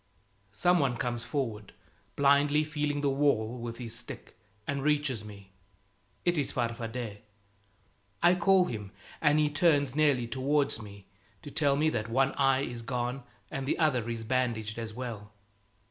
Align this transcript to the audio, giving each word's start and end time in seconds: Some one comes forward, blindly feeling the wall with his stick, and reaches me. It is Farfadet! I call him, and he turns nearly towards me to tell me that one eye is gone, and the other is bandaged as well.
Some 0.55 0.79
one 0.79 0.97
comes 0.97 1.23
forward, 1.25 1.75
blindly 2.15 2.63
feeling 2.63 3.01
the 3.01 3.09
wall 3.11 3.59
with 3.59 3.77
his 3.77 3.93
stick, 3.95 4.35
and 4.65 4.81
reaches 4.81 5.23
me. 5.23 5.51
It 6.25 6.39
is 6.39 6.51
Farfadet! 6.51 7.21
I 8.23 8.33
call 8.33 8.65
him, 8.65 8.93
and 9.21 9.37
he 9.37 9.51
turns 9.51 9.95
nearly 9.95 10.25
towards 10.25 10.81
me 10.81 11.05
to 11.43 11.51
tell 11.51 11.75
me 11.75 11.91
that 11.91 12.09
one 12.09 12.31
eye 12.31 12.61
is 12.61 12.81
gone, 12.81 13.21
and 13.51 13.67
the 13.67 13.77
other 13.77 14.09
is 14.09 14.25
bandaged 14.25 14.79
as 14.79 14.91
well. 14.91 15.33